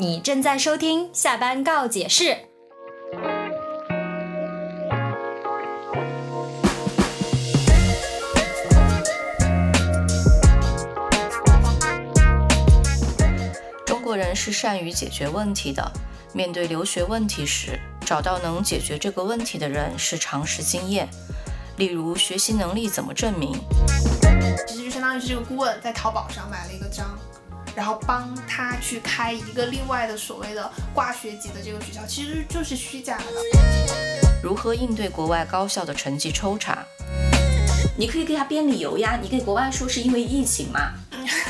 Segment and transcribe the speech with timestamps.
[0.00, 2.36] 你正在收听下班告解室。
[13.84, 15.90] 中国人是善于解决问题的。
[16.32, 21.08] 面对留学问题时，找到能解决这个问题的人是常识经验。
[21.76, 23.58] 例如，学习能力怎么证明？
[24.68, 27.17] 其实就相当于是这个顾问在淘宝上买了一个章，
[27.78, 33.24] 然后帮他去开一个另外的所谓的挂学籍的这个学校，其实就是虚假的。
[34.42, 36.84] 如何应对国外高校的成绩抽查？
[37.96, 40.90] 你可以给他编理由呀，你给国外说是因为疫情嘛。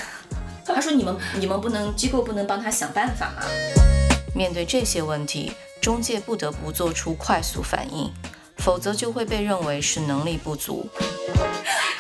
[0.67, 3.43] 他说你们你们不能机构不能帮他想办法吗？
[4.35, 8.13] 面对这些问题，中介不得不做出快速反应，
[8.59, 10.87] 否则就会被认为是能力不足。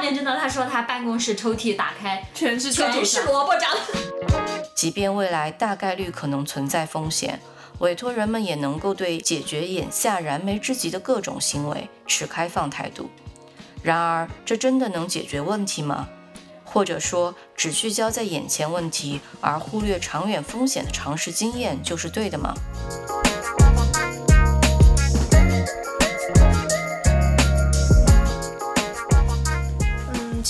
[0.00, 3.70] 面，真的，他说他办公室抽屉打开，全是全是萝卜章。
[4.74, 7.38] 即便未来大概率可能存在风险，
[7.80, 13.10] 委托人们也能够对解决眼下燃眉之急的各种行为持开放态度。
[13.82, 16.08] 然而，这真的能解决问题吗？
[16.64, 22.54] 或者说，只聚焦在眼前问题而忽略长远风险的常识经验就是对的吗？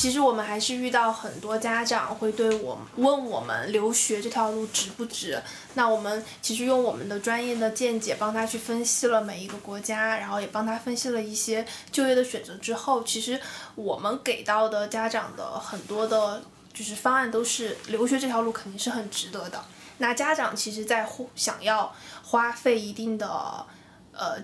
[0.01, 5.39] 其实我们还是遇到很多家长会对我问我们留学这条路值不值。
[5.75, 13.39] 那我们其实用我们的专业的见解帮他去分析了每一个国家，然后也帮他分析了一些就业的选择之后，其实
[13.75, 19.63] 我们给到的家长的很多的，就是方案都是留学这条路肯定是很值得的。
[19.99, 23.67] 那家长其实，在想要花费一定的，
[24.13, 24.43] 呃，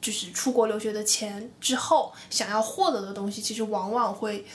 [0.00, 4.46] 就是出国留学的钱之后，想要获得的东西，其实往往会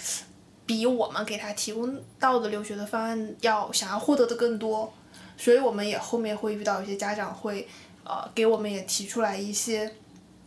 [0.69, 4.93] 比我们给他提供到的留学的方案要想要获得的更多。
[5.35, 7.67] 所以我们也后面会遇到一些家长会，
[8.03, 9.91] 呃，给我们也提出来一些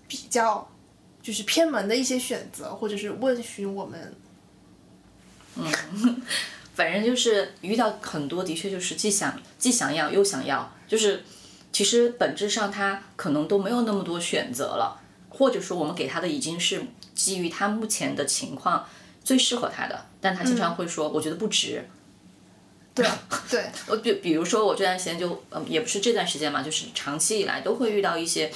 [0.06, 0.70] 比较
[1.20, 4.14] 就是偏门的一些选择，或者是问询我们。
[5.56, 6.22] 嗯，
[6.76, 11.24] 反正就是遇到很多，的确就是既想既想要又想要，就是
[11.72, 18.86] 其实本质上他可能都没有那么多选择了，或者说我们给他的已经是基于他目前的情况
[19.24, 21.82] 最适合他的，但他经常会说，我觉得不值。
[22.94, 23.06] 对
[23.48, 28.52] 对， 我比比如说我这段时间就嗯也不是这段时间嘛，就是长期以来都会遇到一些，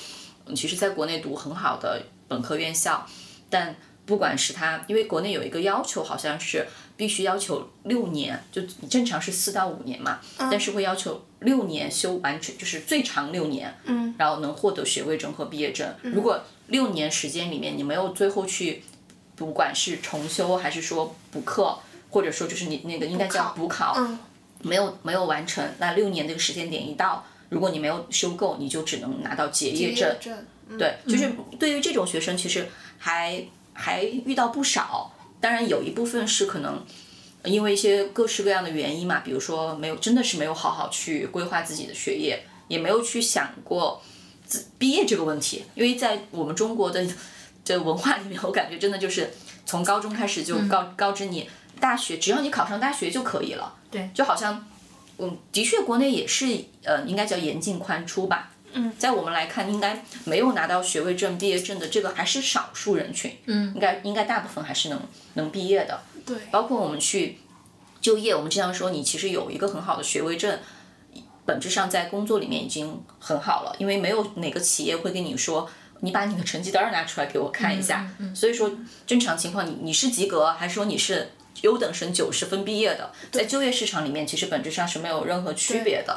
[0.55, 3.07] 其实在国内读很好的本科院校，
[3.49, 6.67] 但不管是他，因为国内有一个要求，好像是
[6.97, 8.61] 必须要求六年，就
[8.91, 15.93] 正常是四到五年嘛，但是会要求六年修完全，就是最长六年，嗯，然后能获得学位证和毕业证。
[16.03, 18.83] 如果六年时间里面你没有最后去，
[19.37, 21.79] 不管是重修还是说补课。
[22.09, 23.95] 或者说就是你那个应该叫补考，
[24.63, 30.17] 没有没有完成，那六年这个时间点一到，如果你没有修够，你就只能拿到结业证。
[30.79, 33.45] 对，就是对于这种学生，其实还
[33.75, 35.13] 还遇到不少。
[35.41, 36.83] 当然有一部分是可能
[37.45, 44.01] 因为一些各式各样的原因嘛，比如说没有真的是没有好好去规划自己的学业，也没有去想过
[44.47, 45.65] 自毕业这个问题。
[45.75, 47.07] 因为在我们中国的
[47.67, 49.31] 这文化里面，我感觉真的就是
[49.67, 51.51] 从高中开始就告告知你。
[51.79, 54.67] 大学只要你考上大学就可以了，对，就好像，
[55.19, 56.47] 嗯，的确国内也是，
[56.83, 58.51] 呃，应该叫严进宽出吧。
[58.73, 63.31] 嗯，在我们来看，应该没有拿到学位证、毕业证的这个还是少数人群。
[63.45, 64.99] 嗯，应该应该大部分还是能
[65.35, 66.01] 能毕业的。
[66.25, 67.41] 对，包括我们去
[68.01, 70.59] 就业，我们经常说你其实有一个很好的学位证，
[71.45, 75.69] 本质上在工作里面已经很好了，因为没有哪个企业会跟你说，
[76.01, 78.11] 你把你的成绩单拿出来给我看一下。
[78.19, 78.71] 嗯所以说，
[79.07, 81.31] 正常情况你你是及格，还是说你是？
[81.63, 86.15] 优等生九十分毕业的，在就业市场里面，其实本质上是没有任何区别的。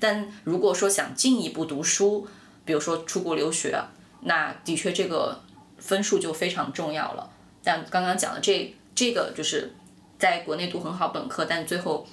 [0.00, 2.26] 但如果说想进一步读书，
[2.64, 3.78] 比如说出国留学，
[4.22, 5.42] 那的确这个
[5.76, 7.30] 分数就非常重要了。
[7.62, 9.74] 但刚刚讲的这这个就是
[10.18, 12.08] 在国内读很好本科，但最后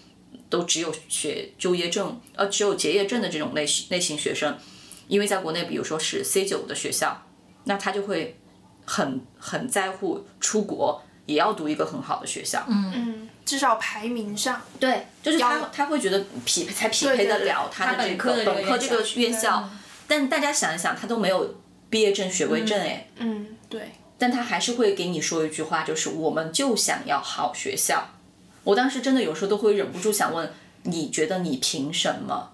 [0.50, 4.54] 都只有学就业证，呃，只有结业证的这种类型类型学生，
[5.08, 7.26] 因为在国内，比如说是 C 九的学校，
[7.66, 8.40] 那他就会
[8.86, 11.02] 很很在乎出国。
[11.28, 19.68] 也要读一个很好的学校，嗯嗯，至少排名上，对，就是他他会觉得匹配才匹配得了他的这个本科这个院校，
[20.08, 21.56] 但大家想一想，他都没有
[21.90, 28.08] 毕业证、学位证，哎，嗯，对，但他还是会给你说一句话，就是我们就想要好学校。
[28.64, 30.54] 我当时真的有时候都会忍不住想问，
[30.84, 32.52] 你觉得你凭什么？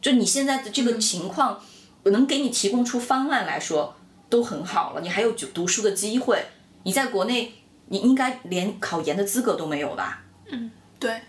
[0.00, 1.62] 就你现在的这个情况，
[2.10, 3.96] 能给你提供出方案来说
[4.28, 6.44] 都很好了，你还有读书的机会，
[6.82, 7.54] 你在国内。
[7.90, 10.20] 你应该连考研的资格都没有吧？
[10.50, 10.70] 嗯，
[11.00, 11.22] 对，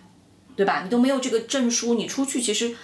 [0.58, 0.82] 对吧？
[0.84, 2.76] 你都没有这个证书，你出去其实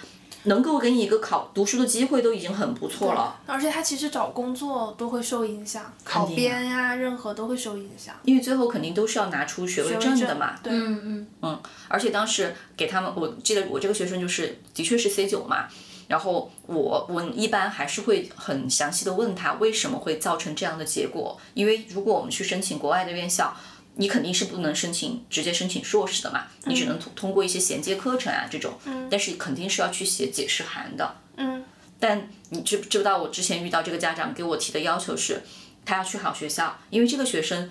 [0.44, 3.38] 能够给你一个考读书的机会都已经很不错了。
[3.44, 8.14] 而且他其实找工作都会受影响，考编呀，任何都会受影响。
[8.24, 10.58] 因为最后肯定都是要拿出学位证的嘛。
[10.62, 15.68] 对，嗯嗯嗯，而且当时给他们，我记得我这个学生就是的确是 C 九嘛。
[16.08, 23.56] 然后我我一般还是会很详细的问他为什么会造成这样的结果，因为如果我们去申请国外的院校，
[23.94, 28.74] 你肯定是不能申请直接申请硕士的嘛，你只能通通过一些衔接课程啊这种，
[29.10, 31.16] 但是肯定是要去写解释函的。
[31.36, 31.64] 嗯。
[31.98, 35.42] 但你知知不知道我之前遇到这个家长给我提的要求是，
[35.86, 37.70] 他要去好学校，因为这个学生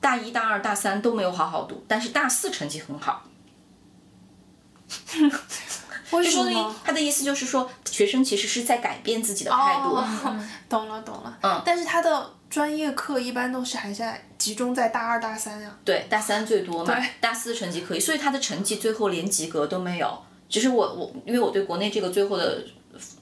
[0.00, 3.28] 大一大二大三都没有好好读，但是大四成绩很好。
[6.18, 6.74] 为就说的什么？
[6.84, 9.94] 他的意思就是说，学生其实是在改变自己的态度。
[9.94, 10.04] 哦，
[10.68, 11.38] 懂了懂了。
[11.42, 15.76] 嗯但是他的专业课一般都是还在集中在大二大三呀。
[15.84, 20.18] 对，大三最多嘛对，大四成绩可以，所以他的成绩最后连及格都没有。
[20.48, 22.64] 只是我我因为我对国内这个最后的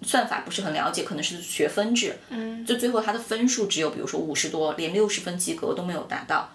[0.03, 6.49] 算法不是很了解，可能是学分制，嗯，就最后他的分数只有比如说五十多，连六十分及格都没有达到。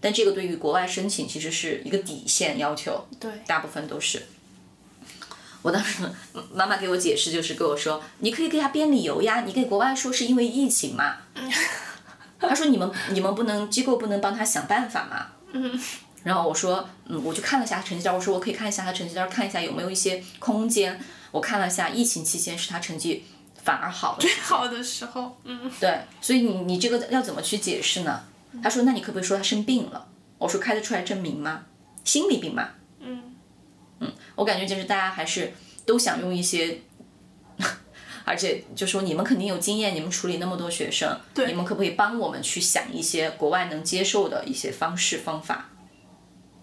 [0.00, 3.30] 但这个对于国外申请其实是一个底线要求，对。
[3.46, 4.22] 大部分都是。
[5.66, 6.08] 我当时
[6.54, 11.16] 妈妈给我解释，就是跟我说，你可以给他编理由呀，你给国外说是因为疫情嘛。
[12.38, 15.26] 他说你们你们不能机构不能帮他想办法嘛。
[15.50, 15.76] 嗯。
[16.22, 21.00] 然后我说，嗯，我就看了一下他成绩单，我说我可以看一下他成绩单，看一下有没有一些空间。
[21.32, 23.24] 我看了一下，疫情期间是他成绩
[23.64, 24.18] 反而好了。
[24.20, 25.68] 最好的时候，嗯。
[25.80, 28.22] 对，所以你你这个要怎么去解释呢？
[28.62, 30.06] 他说，那你可不可以说他生病了？
[30.38, 31.62] 我说开得出来证明吗？
[32.04, 32.68] 心理病吗？
[34.00, 34.06] 嗯。
[34.08, 35.52] 嗯，我感觉就是大家还是
[35.84, 36.80] 都想用一些，
[38.24, 45.70] 而且就说你们肯定有经验，你们处理那么多学生，对你们可不可以帮我们去想一些国外能接受的一些方式方法？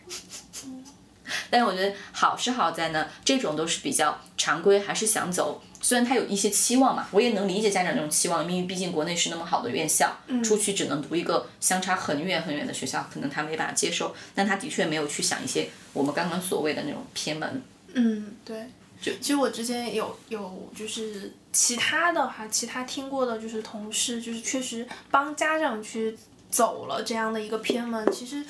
[1.49, 5.61] 但是我觉得好是好在呢，这种都是比较常规，还是想走。
[5.83, 14.15] 虽然他有一些期望嘛，我也能理解家长这种期望，因为毕竟国内是那么好的院校，出去只能读一个相差很远很远的学校，可能他没办法接受。
[14.33, 17.61] 但他的确没有去想一些我们刚刚所谓的那种偏门。
[17.93, 18.65] 嗯，对。
[19.01, 26.17] 就其实我之前有有就是其他的哈，其他听过的就是同事，就是确实帮家长去
[26.49, 28.09] 走了这样的一个偏门。
[28.13, 28.45] 其实，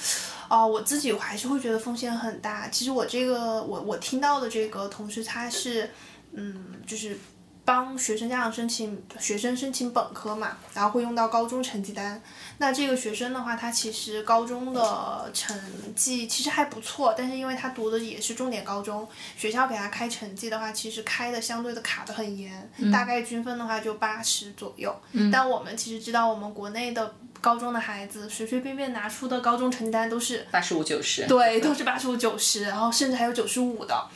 [0.48, 2.68] 哦、我自己我还是会觉得风险很大。
[2.68, 5.90] 其实我这个我我听到的这个同事他是，
[6.34, 7.18] 嗯，就是
[7.66, 12.22] 帮学生家长申请学生申请本科嘛，然后会用到高中成绩单。
[12.58, 15.58] 那这个学生的话，他其实高中的成
[15.96, 19.08] 绩其实还不错，但是因为他读的也是重点高中，
[19.38, 24.94] 学校给他开成绩的话，其实开的相对的卡的很严，大概均分的话就八十左右。
[25.32, 34.08] 但我们其实知道，我们国内的高中的孩子随随便便拿出的高中成绩单都是八十五九十，对，都是八十五、九十，然后甚至还有九十五的。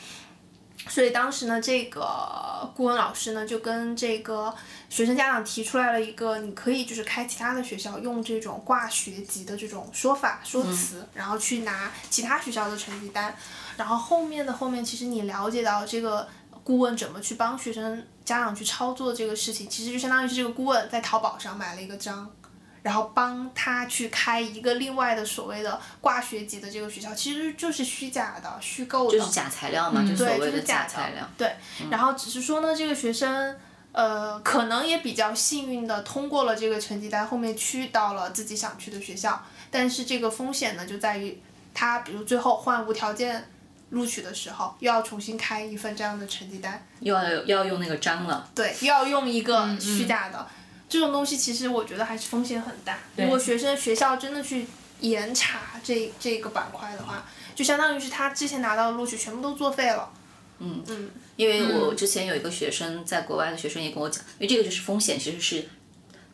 [0.88, 4.54] 所以当时呢，这个顾问老师呢就跟这个
[4.88, 13.36] 学生家长提出来了一个，你可以就是开其他的学校，用这种挂学籍的这种说法说辞，然后去拿其他学校的成绩单。
[13.76, 16.26] 然后后面的后面，其实你了解到这个
[16.64, 22.28] 顾问怎么去帮学生家长去操作这个事情，其实就相当于是这个顾问在淘宝上买了一个章。
[22.82, 31.28] 然后帮他去开一个另外的所谓的挂学籍的这个学校，其实就是虚假的、虚构的，就是假材料嘛，就所对，谓的就是假材料。
[31.36, 31.56] 对，
[31.90, 33.56] 然后只是说呢，这个学生
[33.92, 39.44] 呃，可能也比较幸运的通过了这个成绩单，后面去到了自己想去的学校。
[39.70, 41.40] 但是这个风险呢，就在于
[41.74, 43.50] 他比如最后换无条件
[43.90, 48.48] 录取的时候，又要重新开一份这样的成绩单，又要又要用那个章了。
[48.54, 50.46] 对，又要用一个虚假的。
[50.88, 52.98] 这种东西其实我觉得还是风险很大。
[53.16, 54.66] 如果学生学校真的去
[55.00, 60.10] 严查这这个板块的话，就相当于是他之前拿到的录取全部都作废了。
[60.60, 65.68] 嗯嗯，因为我之前有一个学生在国外的学生也跟我讲，因为这个就是风险，其实是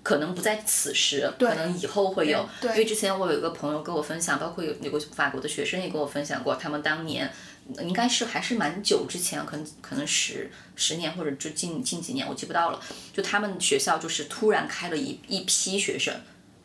[0.02, 2.48] 可能不在此时，可能以后会有。
[2.60, 7.30] 对因为之前我有一个朋友跟我分享，包括有有个法国的学生也跟我分享过，他们当年
[7.78, 12.80] 应该是还是蛮久之前，可能可能十十年或者就近近几年，我记不到了。
[13.12, 16.14] 就他们学校就是突然开了一一批学生，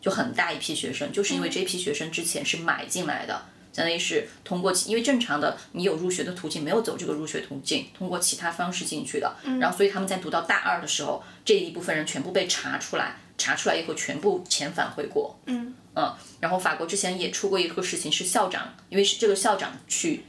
[0.01, 3.41] 就很大一批学生，就是因为这批学生之前是买进来的。
[3.72, 9.34] 相当于是通过，因为正常的你有入学的途径，没有走这个入学途径，通过其他方式进去的。
[9.60, 15.39] 然后，所以他们在读到大二的时候，这一部分人全部被查出来，查出来以后全部遣返回国。
[15.46, 20.25] 嗯嗯，然后法国之前也出过一个事情，是校长，因为是这个校长去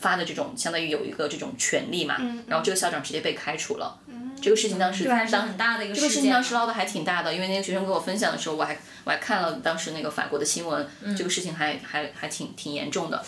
[0.00, 3.98] 发的这种，相当于有一个这种权利嘛，然后这个校长直接被开除了。
[4.40, 10.86] 这个事情当时当很大的一个这个事情当时闹得还挺大的，因为那个学生跟我分享的时候，我还我还看了当时那个法国的新闻，
[11.16, 13.24] 这个事情还还还挺挺严重的。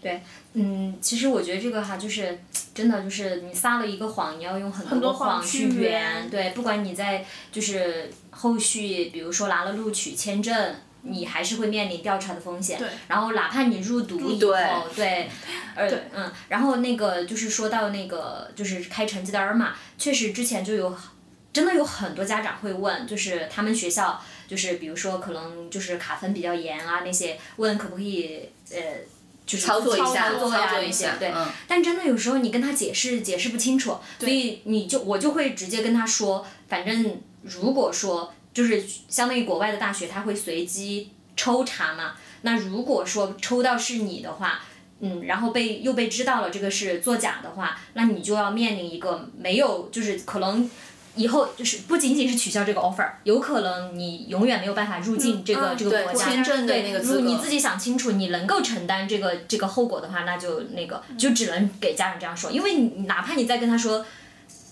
[0.00, 0.20] 对，
[0.54, 2.40] 嗯，其实我觉得这个哈，就是
[2.74, 6.28] 真的就是你撒了一个谎，你要用很多谎去圆。
[6.30, 12.78] 对，不管你在就是后续，比如说拿了录取签证，你还是会面临调查的风险。
[12.78, 12.88] 对。
[13.08, 15.28] 然后哪怕你入读以后，对，
[15.74, 20.96] 呃，嗯，然后那个就是说到那个就是开成绩单嘛，确实之前就有，
[21.52, 28.78] 真的有很多家长会问，就是他们学校就是比如说可能就是卡分比较严啊那些，问可不可以呃。
[29.44, 31.32] 就是操作一下，操作呀那些，对。
[31.66, 42.14] 但真的有时候你跟他解释解释不清楚，所以你就我就会直接跟他说，反正如果说就是相当于国外的大学，他会随机抽查嘛。
[42.42, 44.60] 那如果说抽到是你的话，
[45.00, 50.70] 嗯，然后被又被知道了这个是作假的话，那你就要面临一个没有就是可能。
[51.14, 56.24] 以后就是不仅仅是取消这个 offer，有可能你永远没有办法入境这个这个国家。
[56.24, 57.28] 签证的那个资格。
[57.28, 64.02] 你自己想清楚，你能够承担这个这个后果的话，那就那个就只能给家人这样说，因为你哪怕你再跟他说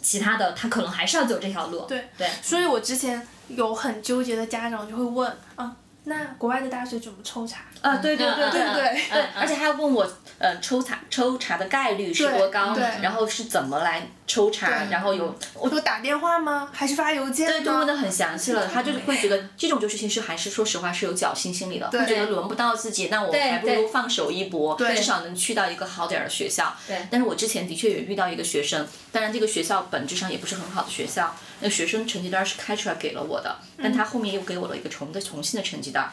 [0.00, 1.84] 其他的，他可能还是要走这条路。
[1.87, 2.26] 对对。
[2.40, 5.76] 所以我之前有很纠结的家长就会问啊。
[6.04, 7.61] 那国外的大学怎么抽查？
[7.83, 8.75] 啊，对对对对对
[9.11, 12.75] 对，而且还要问我，呃，抽查抽查的概率是多高？
[13.02, 14.85] 然后是怎么来抽查？
[14.90, 16.71] 然后有我说打电话吗？
[16.73, 17.47] 还是发邮件？
[17.47, 18.66] 对，都问的很详细了。
[18.66, 26.75] 他就是会觉得这种就是其实还是说实话是有侥幸心理的，会觉得轮不到自己，那我还不如放手一搏，至少能去到一个好点儿的学校。
[26.88, 27.07] 对。
[27.11, 36.11] 但是我之前的确也遇到一个学生，当然这个学校本质上也不是很好的学校，那学生成绩单是开出来给了我的，但他后面又给我了一个重的重新的成绩单。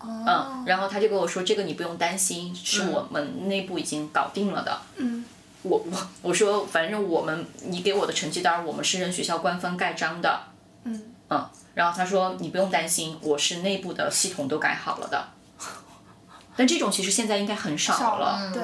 [0.00, 5.24] 嗯，然后他就跟我说：“这个你不用担心，是我们内部已经搞定了的。”嗯，
[5.62, 10.40] 我我我说，反正我们你给我的成绩单，我们是任学校官方盖章的。
[10.84, 15.28] 嗯嗯，然后他说：“你不用担心，我是内部的系统都改好了的。”
[16.58, 18.52] 但这种其实现在应该很少了。
[18.52, 18.62] 对，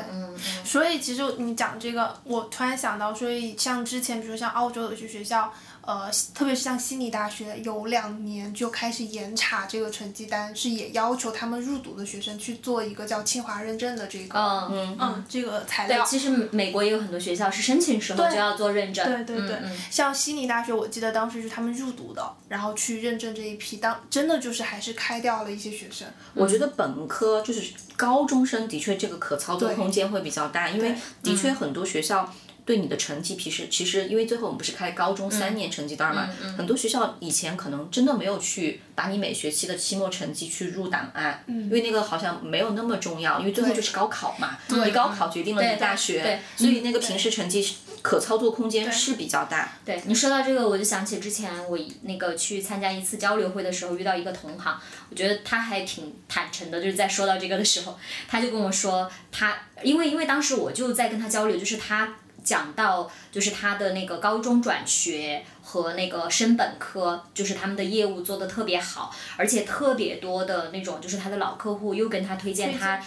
[0.64, 5.50] 所以其实你讲这个，我突然想到，所以像之前，比如像澳洲有些学校。
[5.86, 14.38] 呃，特别是像悉尼大学，有两年就开始严查这个成绩单，是也要求他们入读的学生去做一个叫清华认证的这个，
[14.70, 16.02] 嗯嗯，这个材料。
[16.02, 19.04] 对，其实美国也有很多学校是申请时候就要做认证。
[19.04, 19.58] 对对对，
[19.90, 26.08] 像悉尼大学，我记得当时是他们入读的，然后去认证这一批，当真的就是还是开掉了一些学生。
[26.32, 32.32] 我觉得本科就是高中生的确这个可操作空间会比较大，因为的确很多学校。
[32.66, 36.26] 对你的成绩，其实其实因为最后我们不是开高中三年成绩单嘛，
[36.56, 47.62] 很多学校以前可能真的没有去把你每学期的期末成绩去入档案，因为那个好像没有那么重要，因为最后就是高考嘛，你高考决定了你大学，所以那个平时成绩
[48.04, 49.72] 可操作空间是比较大。
[49.82, 62.14] 对你说到这个，我就想起之前我那个去参加一次交流会的时候遇到一个同行，我觉得他还挺坦诚的，就是在说到这个的时候，他就跟我说他，因为因为当时我就在跟他交流，就是他。
[62.44, 73.02] 讲到就是他的那个高中转学和那个升本科，就是他们的业务做的特别好，而且特别多的那种，就是他的老客户又跟他推荐他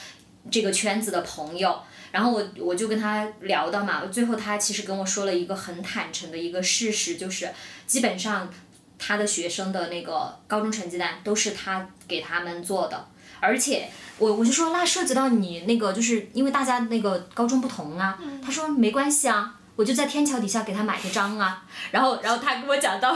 [0.49, 1.79] 这个圈子的朋友，
[2.11, 7.49] 然后我我就跟他聊到嘛，最后他其实跟我说了一个很坦诚的一个事实，就是
[7.85, 8.51] 基本上
[8.97, 13.07] 他的学生的那个高中成绩单都是他给他们做的。
[13.39, 13.87] 而且
[14.17, 18.17] 我我就说那涉及到你那个，就是因为大家那个高中不同啊。
[18.43, 21.63] 他说没关系啊，我就在天桥底下给他买个章啊。
[21.91, 23.15] 然后然后他跟我讲到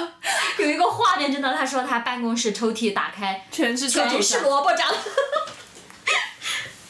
[0.60, 4.88] 有一个画面，真的，他说他办公室抽屉打开全是全是萝卜章。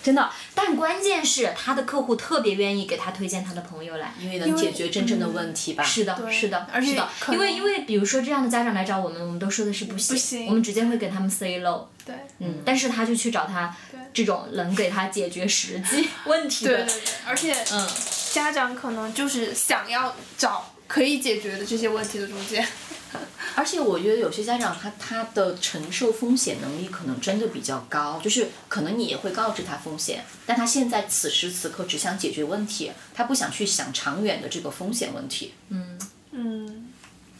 [0.03, 0.29] 真的，
[0.63, 5.83] 但关键是他的客户特别愿意给他推荐他的朋友来，因为能解决真正的问题吧。
[5.83, 7.09] 是的，是的，是的。
[7.31, 11.87] 因为因为比如说这样的家长来找我们，我们都说的是不行，我们直接会给他们 say no。
[12.05, 12.15] 对。
[12.39, 13.75] 嗯，但是他就去找他
[14.13, 16.75] 这种能给他解决实际问题的。
[16.77, 17.87] 对对对，而且嗯，
[18.31, 22.65] 家长可能就是想要找可以解决的这些问题的中间。
[23.55, 35.53] 而且我觉得有些家长他他的承受风险能力可能真的比较高，就是可能你也会告知他风险，但他现在此时此刻只想解决问题，他不想去想长远的这个风险问题。
[35.69, 35.99] 嗯
[36.31, 36.89] 嗯，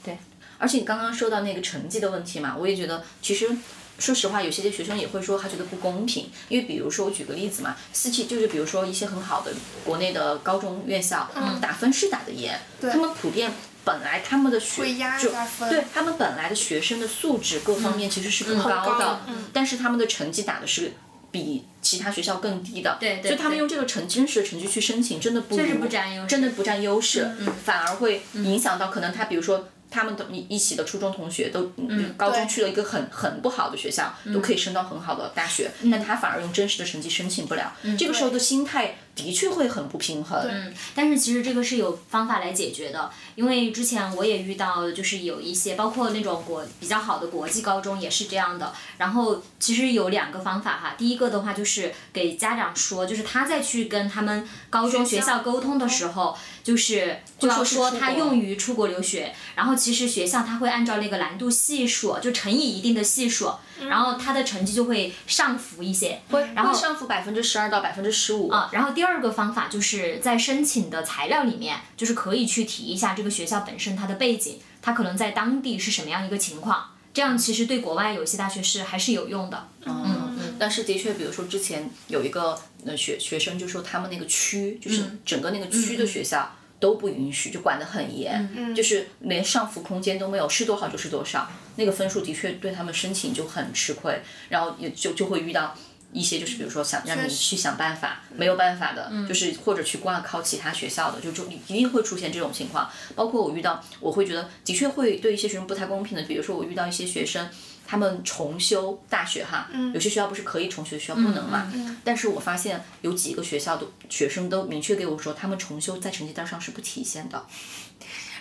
[0.03, 0.17] 对。
[0.57, 3.49] 而且你刚刚说到那个成绩的问题嘛，我也觉得其实
[3.97, 9.53] 说实话，有些学生也会说他觉得不公平，因为比如说我举个例子嘛，四期就是比如说一些很好的
[9.85, 13.51] 国内的高中院校，打分是打的严，他们普遍。
[13.83, 14.83] 本来他们的学
[15.19, 15.31] 就
[15.69, 19.21] 对他们本来的学生的素质各方面其实是更高的，
[19.51, 20.93] 但是他们的成绩打的是
[21.31, 27.29] 比其他学校更低的，所以他们用这个成真实的成绩去申请，真的不不占优真的不占优势，
[27.63, 29.69] 反而会影响到可能他比如说。
[29.93, 31.69] 他们的一一起的初中同学都
[32.15, 37.73] 高中去了一个很很不好的学校，都可以升到很好的大学，但他反而用真实的成绩申请不了。
[37.99, 40.39] 这个时候的心态的确会很不平衡。
[40.49, 48.73] 嗯，但是其实这个是有方法来解决的，因为之前我也遇到，就是有一些包括那种国比较好的国际高中也是这样的。
[48.97, 63.51] 然后其实有两个方法哈，第一个的话就是给家长说，就是他再去跟他们高中学校沟通的时候，就是就要说他用于出国留学，然后其实学校他会按照那个难度系数，就乘以一定的系数，
[63.89, 66.21] 然后他的成绩就会上浮一些，
[66.55, 68.49] 然后上浮百分之十二到百分之十五。
[68.49, 79.67] 啊，然后第二个方法就是在申请的材料里面，就是可以去提一下这个学校本身它的背景，它可能在当地是什么样一个情况，这样其实对国外有些大学是还是有用的。
[79.85, 80.03] 嗯
[80.39, 80.55] 嗯。
[80.59, 95.75] 但是的确，比如说之前有一个呃学学生就说他们那个区，就是整个那个区的学校都不允许，就管得很严，就是连上浮空间都没有，是多少就是多少，那个分数的确对他们申请就很吃亏，然后也就就会遇到。
[96.13, 102.89] 一些就是比如说想让你去想办法，没有办法的，就是或者去挂靠其他学校的，就就一定会出现这种情况。
[103.15, 106.23] 包括我遇到，我会觉得的确会对一些学生不太公平的。
[106.23, 107.49] 比如说我遇到一些学生，
[107.87, 111.71] 他们重修大学哈，有些学校不是可以重修，学校不能嘛。
[112.03, 117.45] 但是我发现有几个学校的学生都明确给我说，他们重修在成绩单上是不体现的。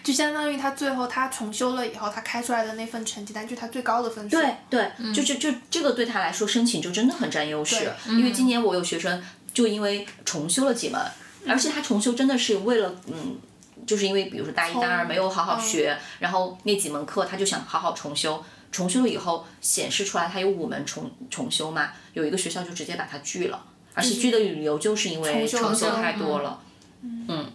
[0.02, 4.36] 就相当于他最后他重修了以后，他开出来的那份成绩单就是他最高的分数。
[4.36, 7.92] 对对，就就就这个对他来说申请就真的很占优势。
[8.06, 11.00] 因为今年我有学生就因为重修了几门，
[11.46, 13.38] 而且他重修真的是为了嗯，
[13.86, 18.42] 就是因为比如说大一大二没有好好学，然后那几门课他就想好好重修，
[18.72, 23.62] 重修了以后显示出来他有五门重重修嘛，有一个学校就直接把他拒了，
[23.94, 26.60] 而且拒的理由就是因为重修太多了，
[27.02, 27.49] 嗯。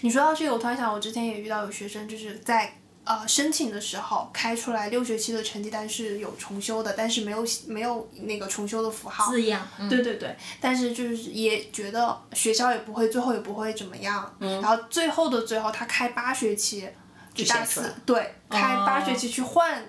[0.00, 9.30] 你说到这个，我突然想，我之前也遇到有学生，就是在呃申请的时候开出来六学期的成绩单是有重修的，但是没有没有那个重修的符号。
[9.30, 9.66] 字样。
[9.88, 14.34] 对对对，但是就是也觉得学校也不会，最后也不会怎么样。
[14.40, 14.60] 嗯。
[14.60, 16.88] 然后最后的最后，他开八学期，
[17.34, 19.82] 就大四，对，开八学期去换。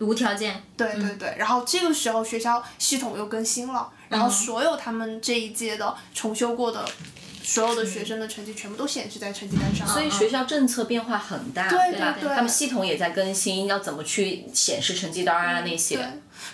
[0.00, 0.60] 无条件。
[0.76, 6.84] 对对对，然后这个时候学校系统又更新了，然后所有他们这一届的重修过的。
[7.44, 12.16] 所有的学生的成绩全部都显示在成绩单上，所以学校政策变化很大，对吧？
[12.34, 15.98] 他们系统也在更新，要怎么去显示成绩单啊那些。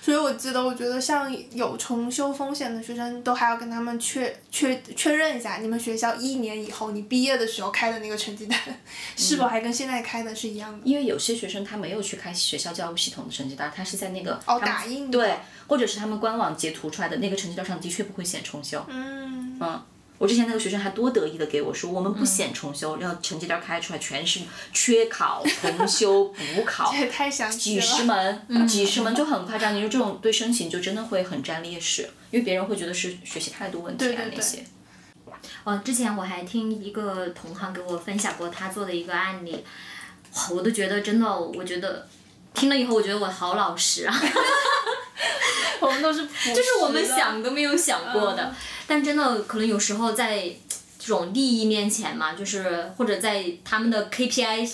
[0.03, 8.59] 所以我记得，我觉得像有重修风险的学生，都还要跟他们确确确认一下，你们学校一年以后你毕业的时候开的那个成绩单，
[9.17, 10.81] 是否还跟现在开的是一样的？
[10.85, 18.85] 因为有些学生他没有去开学校教育系统的成绩单，他是在那个哦打印对，或者是他们官网截图出来的那个成绩单上的确不会显重修。
[18.89, 19.83] 嗯嗯。
[20.21, 26.93] 我之前那个学生还多得意的给我说，我们不显重修，然后成绩单开出来全是缺考、重修、补考，
[27.59, 29.75] 几十门，几十门就很夸张。
[29.75, 34.63] 你说这种对申请就真的会很占劣势，因为别人会觉得是学习态度问题啊那些。
[35.65, 39.65] 哦，之前我还听一个同行给我分享过他做的一个案例，
[40.51, 42.07] 我都觉得真的，我觉得
[42.55, 44.15] 听了以后，我觉得我好老实啊。
[45.81, 48.55] 我们都是就是我们想都没有想过的，
[48.87, 50.43] 但真的可能有时候在
[50.99, 54.71] 这种利益面前嘛，就是或者在他们的 KPI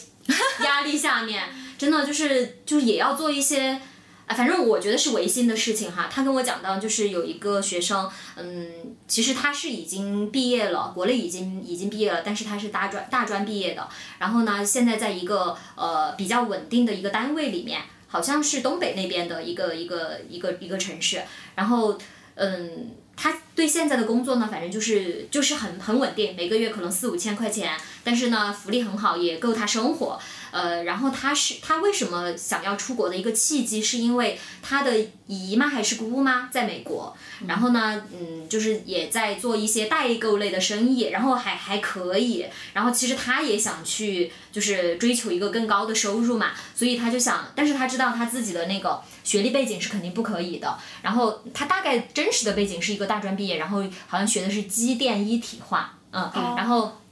[0.64, 1.44] 压力下面，
[1.78, 3.80] 真的就是就是也要做一些，
[4.26, 6.08] 啊，反正我觉得是违心的事情哈。
[6.12, 8.68] 他跟我讲到，就是有一个学生，嗯，
[9.08, 17.82] 其实他是已经毕业了，国内已经已经毕业了，但是他是大专大专毕业的，然后呢，现在在一个呃比较稳定的一个单位里面。
[18.08, 21.20] 好像是东北那边的一个一个一个一个城市，
[21.56, 21.98] 然后，
[22.36, 30.18] 嗯，他对现在的工作呢，反正就是就是很很稳定，每个月可能四五千块钱，但是呢，福利很好，也够他生活。
[30.56, 34.90] 呃，然后他是他为什么想要出国的一个契机，是因为他的
[35.26, 37.14] 姨妈还是姑妈在美国，
[37.46, 57.02] 然后呢，嗯，就是也在做一些代购类的生意，然后还还可以，然后其实他也想去，就是追求一个更高的收入嘛，所以他就想，但是他知道他自己的那个学历背景是肯定不可以的，然后他大概真实的背景是一个大专毕业，然后好像学的是机电一体化，嗯，然后。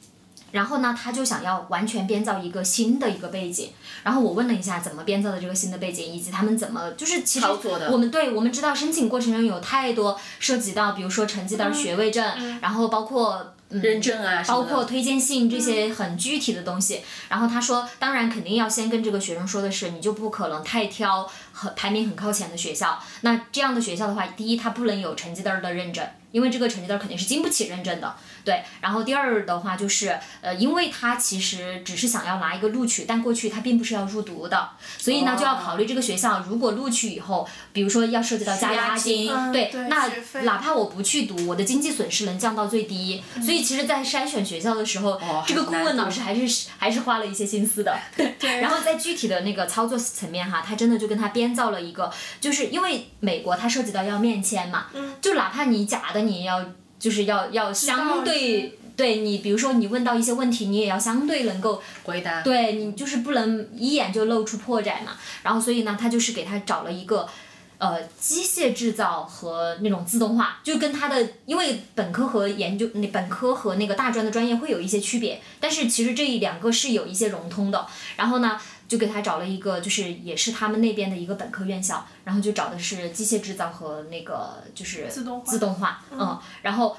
[0.54, 3.70] 然后呢，他就想要完全编造一个新的一个背景。
[4.04, 7.46] 然后我问了一下怎么编造的这个新的背景，以及他们怎么就是其实
[7.90, 17.00] 我们对我们知道申请过程中有太多涉及到，比如说成绩单、学位证，然后包括认证啊，包括推荐信这些很具体的东西。
[17.28, 23.02] 然后他说，当然肯定要先跟这个学生说的是，你就不可能太挑很排名很靠前的学校。
[23.22, 26.06] 那这样的学校的话，第一它不能有成绩单的认证。
[26.30, 28.12] 因为这个成绩单肯定是经不起认证的。
[28.44, 40.10] 对，然后第二的话就是，呃，因为他其实只是想要拿一个录取，但过去他并不是要入读的，所以呢就要考虑这个学校如果录取以后，比如说要涉及到加押金，对，那
[40.42, 43.22] 哪怕我不去读，我的经济损失能降到最低。
[43.42, 47.98] 所以其实，在筛选学校的时候，这个顾问老师还是还是花了一些心思的。
[48.16, 54.86] 对，然后在具体的那个操作层面哈，他真的就跟他编造了一个，就是因为美国它涉及到要面签嘛，
[55.22, 56.62] 就哪怕你假的你也要。
[57.04, 62.40] 就是要要相对对你，比如说你问到一些问题，你也要相对能够回答。
[62.40, 65.12] 对你就是不能一眼就露出破绽嘛。
[65.42, 67.28] 然后所以呢，他就是给他找了一个，
[67.76, 77.86] 呃，机械制造和那种自动化，就跟他的因为本科和研究那本科和那个大专的专业会有一些区别，但是其实这一两个是有一些融通的。
[78.16, 78.58] 然后呢。
[78.94, 86.96] 就给他找了一个，就是也是他们那边的一个本科院校，然后就找的是机械制造和那个就是自动化，自动化，嗯，然后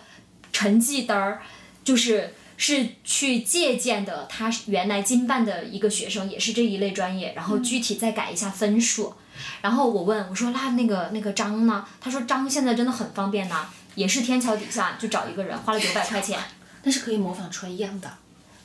[0.52, 1.42] 成绩单儿
[1.86, 9.14] 就是是去借鉴的，他原来经办的一个学生也是这一类专业，然后具体再改一下分数，
[9.62, 11.86] 然后我问我说那那个那个张呢？
[12.02, 16.38] 他说张现在真的很方便呐，也是天桥底下就找一个人，花了九百块钱，
[16.84, 18.12] 但是可以模仿出来一样的。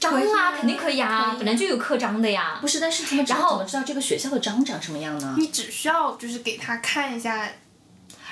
[0.01, 2.59] 章啊，肯定可以啊，本来就有刻章的呀。
[2.61, 5.35] 不是，但是怎么知道怎么知道这个学校的章长什么样呢？
[5.39, 7.47] 你只需要就是给他看一下，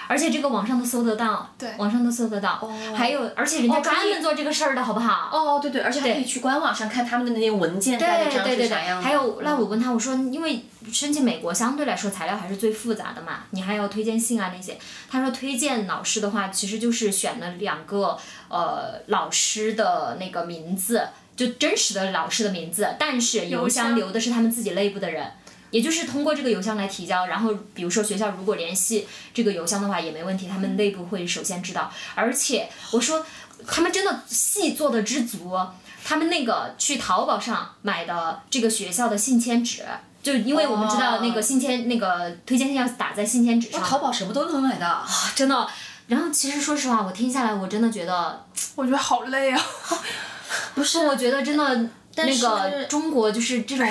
[0.09, 2.59] 而且这个网上都搜得到，对，网上都搜得到。
[2.62, 2.94] 哦。
[2.96, 5.28] 还有，而且人家专门做这个事儿的好不好？
[5.31, 9.02] 哦，对对，而且还可以去官网上看他们的那些文件盖的章是啥样的。
[9.02, 14.78] 还有，那我问他，我说，因为申请美国相对来说材料还是最复杂的嘛，你还要推荐信啊那些。
[15.11, 21.09] 他说推荐老师的话，其实就是选了两个呃老师的那个名字。
[21.38, 25.31] 就真实的老师的名字，但是邮箱留的是他们自己内部的人，
[25.70, 27.27] 也就是通过这个邮箱来提交。
[27.27, 31.92] 然后，比如说学校如果联系这个邮箱的话也没问题，他们内部会首先知道。
[32.16, 33.24] 而且我说，
[33.68, 35.57] 他们真的细做的之足，
[36.05, 39.85] 他们那个去淘宝上买的这个学校的信签纸，
[40.22, 43.81] 就因为我们知道那个信签那个推荐信要打在信签纸上。
[43.81, 45.03] 淘宝什么都能买的，
[45.37, 45.68] 真的。
[46.09, 49.62] 然后其实说实话，我听下来我真的觉得，我觉得好累啊。
[50.75, 53.87] 不是，我觉得真的那个中国就是这种，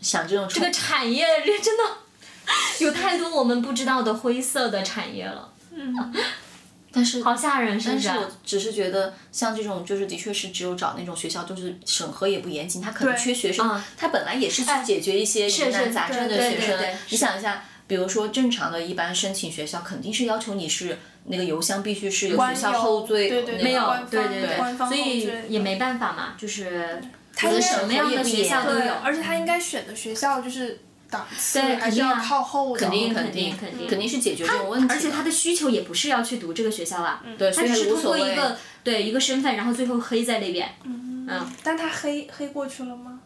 [0.00, 1.26] 想这种这个产业
[1.62, 1.84] 真的
[2.80, 5.52] 有太多我们不知道的灰色的产业了。
[5.72, 5.94] 嗯。
[6.90, 7.22] 但是。
[7.22, 8.06] 好吓人，是不是？
[8.08, 16.78] 但是我只是觉得，像这种就是的确是只有找那种学校，就是审核也不严谨，他可能缺学生，他本来也是去解决一些疑难杂症的学生。
[17.10, 20.98] 你想一下，比如说正常的一般申请学校，肯定是要求你是。
[21.28, 23.30] 那个邮箱必须是有学校后缀，
[23.62, 27.00] 没有，对对对，所以也没办法嘛，就是
[27.34, 34.86] 他是什么样的学校都有，而且他应该选的学校就是档次还是要靠后的，肯定肯定肯定肯定是解决这种问题。
[34.90, 41.26] 而且他的需求也不是要去读这个学校啊，他只是通过一个对一个身份，然后最后黑在那边，嗯，
[41.62, 43.17] 但他黑黑过去了吗？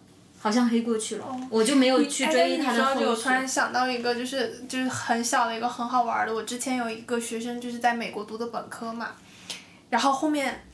[0.42, 3.06] 好像黑过去了，我就没有去追他的后续。
[3.06, 6.34] 我突然想到一个，就是就是很小的一个很好玩的。
[6.34, 9.10] 我之前有一个学生就是在美国读的本科嘛，
[9.88, 10.64] 然后后面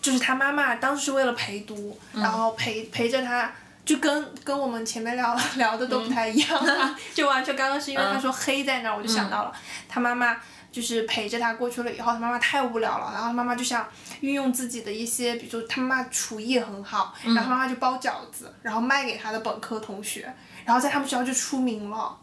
[0.00, 3.52] 就是他妈妈当时为了陪读，然后陪陪着他，
[3.84, 6.66] 就跟跟我们前面聊聊的都不太一样，
[7.12, 9.52] 就完全刚刚是因为他说黑在那儿，我就想到了
[9.86, 10.34] 他妈妈。
[10.72, 13.86] 就是陪着他过去了以后，他妈妈太无聊了，然后他妈妈就想
[14.20, 22.18] 运用自己的一些，比如说他妈妈厨艺很好，然后妈妈就包饺子，然后卖给他的本科同学，然后在他们学校就出名了，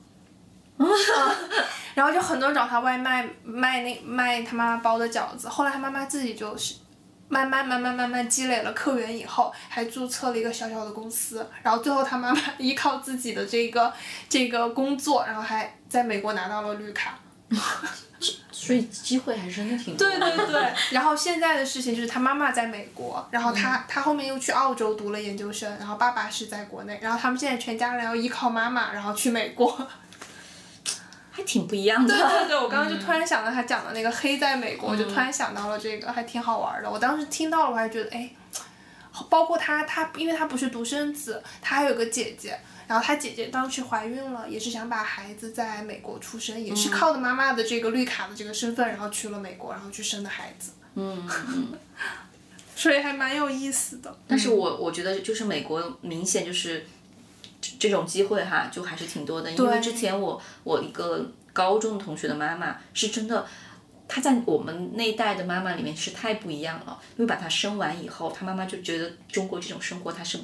[1.93, 6.73] 然后就很多人找他外卖卖那卖他妈妈包的饺子，后来他妈妈自己就是
[7.27, 13.93] 慢慢慢慢慢慢积累了客源以后，还注册了一个小小的公司，然后最后他妈妈 依靠自己的这个
[14.27, 17.19] 这个工作，然后还在美国拿到了绿卡。
[18.51, 20.07] 所以机会还是真的挺多。
[20.07, 29.87] 对对对，然后现在的事情就是他妈妈在美国，然后他他后面又去澳洲读了研究生，然后爸爸是在国内，然后他们现在全家人要依靠妈妈，然后去美国，
[31.31, 32.13] 还挺不一样的。
[32.13, 36.91] 对对对，我刚刚就突然想到他讲的那个黑在美国，就突然想到了这个，还挺好玩的。
[36.91, 38.29] 我当时听到了，我还觉得哎，
[39.29, 42.59] 包括他他，因为他不是独生子，他还有个姐姐。
[42.89, 50.71] 然后她姐姐当时怀孕了，也是想把孩子在美国出生，也是靠着妈妈的这个绿卡的这个身份，然后去了美国，然后去生的孩子。
[50.95, 51.29] 嗯，
[52.75, 54.17] 所以还蛮有意思的。
[54.27, 56.83] 但是我我觉得就是美国明显就是
[57.77, 59.51] 这种机会哈，就还是挺多的。
[59.51, 63.45] 因为之前我我一个高中同学的妈妈是真的，
[64.07, 66.99] 她在我们那一代的妈妈里面是太不一样了。
[67.17, 70.39] 因为把她生完以后，她妈妈就觉得中国这种生活她是。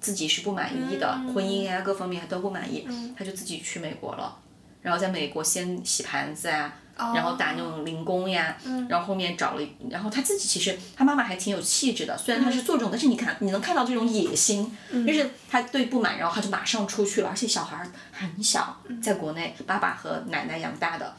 [0.00, 2.86] 自己是不满意的，婚姻啊各方面都不满意，
[3.16, 4.34] 他就自己去美国了，
[4.80, 8.56] 然后在美国先洗盘子啊，然后打那种零工呀，
[8.88, 14.74] 然后后面找了，然后他自己其实他妈妈还挺有气质的，虽然他是做这种，但是你看你能看到这种野心，
[15.06, 21.14] 就是他对不满，然后他就马上出去了，而且小孩很小，在国内爸爸和奶奶养大的，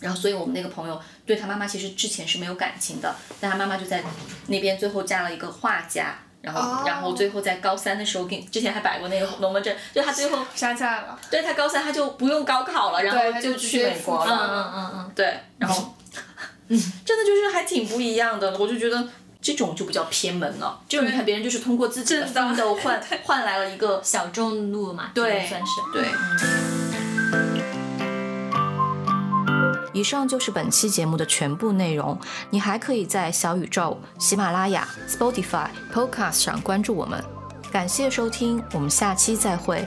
[0.00, 4.04] 然后所以我们那个朋友对他妈妈其实之前是没有感情的，但他妈妈就在
[4.46, 6.16] 那边最后嫁了一个画家。
[6.44, 15.94] 然后，然后最后在高三的时候，给之前还摆过那个龙门阵，就他最后想起来了，对他高三他就不用高考了，然后就去美国了，嗯嗯嗯嗯，对，然后，
[16.68, 19.08] 嗯，真的就是还挺不一样的，我就觉得
[19.40, 26.63] 这种就比较偏门了，就是你看别人就是通过自己的奋斗换 换来了一个小众路嘛，对，算是对。
[29.94, 32.18] 以上就是本期节目的全部内容。
[32.50, 37.24] 你还可以在小宇宙、喜马拉雅、Spotify、Podcast 上关注我们。
[37.72, 39.86] 感谢收听，我们下期再会。